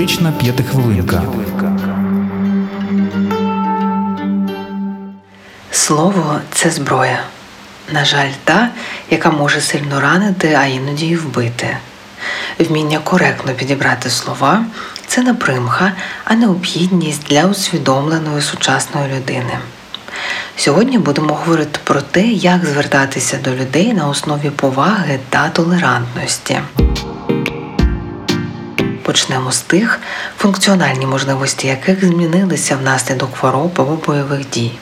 [0.00, 1.22] Психотерапевтична п'ятихвилинка.
[5.70, 7.22] Слово це зброя.
[7.92, 8.68] На жаль, та,
[9.10, 11.76] яка може сильно ранити, а іноді й вбити.
[12.58, 14.64] Вміння коректно підібрати слова
[15.06, 15.92] це не примха,
[16.24, 19.58] а необхідність для усвідомленої сучасної людини.
[20.56, 26.58] Сьогодні будемо говорити про те, як звертатися до людей на основі поваги та толерантності.
[29.10, 30.00] Почнемо з тих,
[30.38, 34.72] функціональні можливості яких змінилися внаслідок хвороб або бойових дій.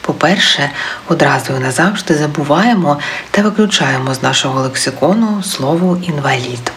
[0.00, 0.70] По-перше,
[1.08, 2.98] одразу і назавжди забуваємо
[3.30, 6.72] та виключаємо з нашого лексикону слово інвалід.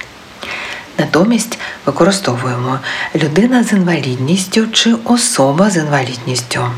[0.98, 2.80] Натомість використовуємо
[3.16, 6.70] людина з інвалідністю чи особа з інвалідністю.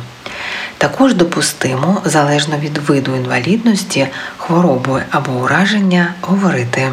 [0.78, 4.08] Також допустимо, залежно від виду інвалідності,
[4.38, 6.92] хвороби або ураження, говорити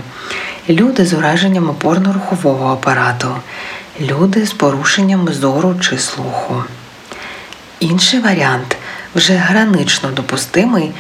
[0.69, 3.37] люди з ураженням опорно-рухового апарату,
[4.01, 6.65] люди з порушенням зору чи слуху.
[7.81, 8.77] Інший варіант
[9.15, 10.93] вже гранично допустимий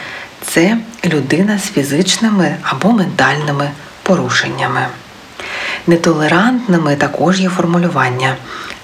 [0.42, 3.70] це людина з фізичними або ментальними
[4.02, 4.86] порушеннями.
[5.86, 8.36] Нетолерантними також є формулювання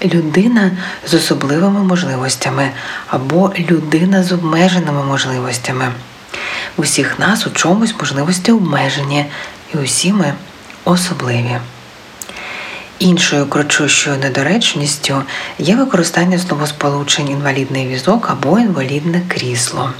[0.03, 0.71] людина
[1.07, 2.69] з особливими можливостями
[3.07, 5.91] або людина з обмеженими можливостями.
[6.77, 9.25] Усіх нас у чомусь можливості обмежені,
[9.73, 10.33] і усі ми
[10.85, 11.57] особливі.
[12.99, 15.23] Іншою крочущою недоречністю
[15.59, 19.91] є використання словосполучень інвалідний візок або інвалідне крісло.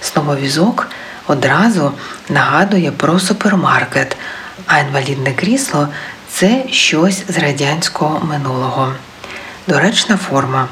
[0.00, 0.88] Слово візок
[1.26, 1.92] одразу
[2.28, 4.16] нагадує про супермаркет,
[4.66, 5.88] а інвалідне крісло
[6.28, 8.92] це щось з радянського минулого.
[9.66, 10.68] Доречна форма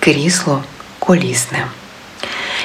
[0.00, 0.64] крісло
[0.98, 1.66] колісне.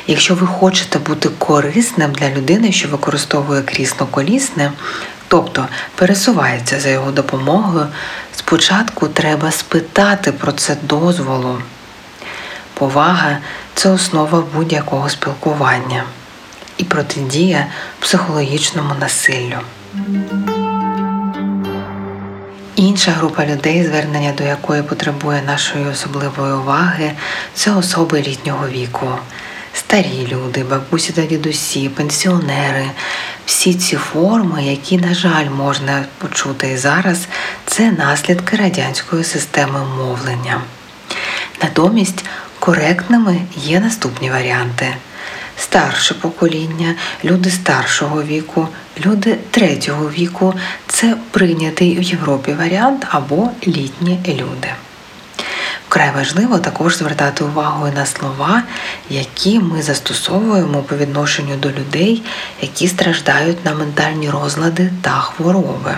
[0.08, 4.72] Якщо ви хочете бути корисним для людини, що використовує крісло колісне,
[5.28, 7.88] тобто пересувається за його допомогою,
[8.36, 11.58] спочатку треба спитати про це дозволу.
[12.73, 13.38] Повага
[13.73, 16.04] це основа будь-якого спілкування
[16.77, 17.67] і протидія
[17.99, 19.60] психологічному насиллю.
[22.76, 27.11] Інша група людей, звернення до якої потребує нашої особливої уваги,
[27.54, 29.08] це особи літнього віку,
[29.73, 32.86] старі люди, бабусі та дідусі, пенсіонери.
[33.45, 37.28] Всі ці форми, які, на жаль, можна почути і зараз,
[37.66, 40.61] це наслідки радянської системи мовлення.
[41.64, 42.26] Натомість
[42.60, 44.95] коректними є наступні варіанти
[45.58, 48.67] старше покоління, люди старшого віку,
[49.05, 50.54] люди третього віку
[50.88, 54.70] це прийнятий в Європі варіант або літні люди.
[55.95, 58.64] Вкрай важливо також звертати увагу на слова,
[59.10, 62.23] які ми застосовуємо по відношенню до людей,
[62.61, 65.98] які страждають на ментальні розлади та хвороби.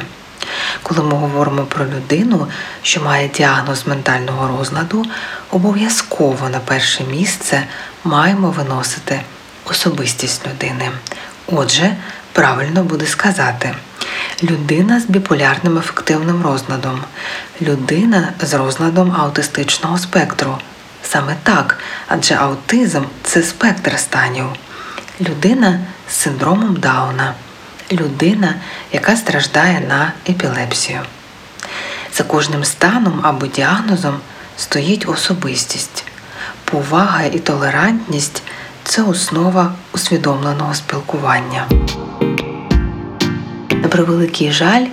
[0.84, 2.48] Коли ми говоримо про людину,
[2.82, 5.06] що має діагноз ментального розладу,
[5.52, 7.64] обов'язково на перше місце
[8.04, 9.22] маємо виносити
[9.66, 10.92] особистість людини.
[11.48, 11.96] Отже,
[12.32, 13.76] правильно буде сказати
[14.44, 17.00] людина з біполярним ефективним розладом,
[17.62, 20.58] людина з розладом аутистичного спектру.
[21.04, 21.78] Саме так,
[22.08, 24.46] адже аутизм це спектр станів,
[25.22, 27.34] людина з синдромом Дауна,
[27.92, 28.56] людина,
[28.92, 31.00] яка страждає на епілепсію.
[32.14, 34.20] За кожним станом або діагнозом
[34.58, 36.04] стоїть особистість,
[36.66, 38.44] повага і толерантність
[38.84, 41.68] це основа усвідомленого спілкування.
[43.82, 44.86] На превеликий жаль,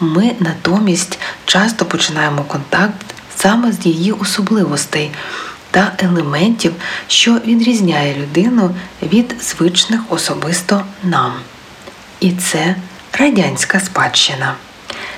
[0.00, 5.10] ми натомість часто починаємо контакт саме з її особливостей
[5.70, 6.72] та елементів,
[7.08, 11.32] що відрізняє людину від звичних особисто нам.
[12.20, 12.76] І це
[13.12, 14.54] радянська спадщина.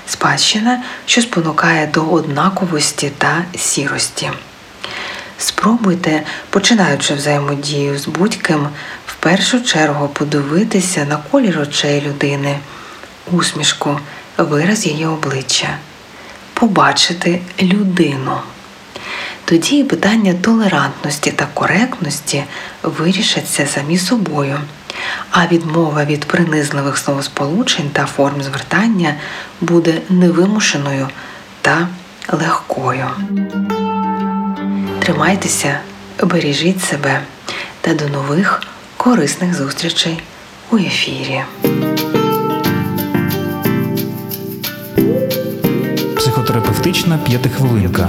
[0.07, 4.31] Спадщина, що спонукає до однаковості та сірості.
[5.39, 8.69] Спробуйте, починаючи взаємодію з будь-ким,
[9.07, 12.59] в першу чергу подивитися на колір очей людини,
[13.33, 14.01] усмішку,
[14.39, 15.69] вираз її обличчя,
[16.55, 18.39] побачити людину.
[19.45, 22.45] Тоді і питання толерантності та коректності
[22.83, 24.59] вирішаться самі собою,
[25.31, 29.15] а відмова від принизливих словосполучень та форм звертання
[29.61, 31.09] буде невимушеною
[31.61, 31.89] та
[32.33, 33.07] легкою.
[34.99, 35.81] Тримайтеся,
[36.23, 37.21] бережіть себе
[37.81, 38.63] та до нових
[38.97, 40.23] корисних зустрічей
[40.71, 41.43] у ефірі.
[46.47, 48.09] Психотерапевтична п'ятихвилинка.